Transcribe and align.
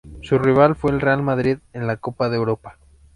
Su 0.23 0.39
rival 0.39 0.73
fue 0.75 0.89
el 0.89 0.99
Real 0.99 1.21
Madrid 1.21 1.59
en 1.73 1.85
la 1.85 1.95
Copa 1.95 2.27
de 2.27 2.35
Europa. 2.35 2.79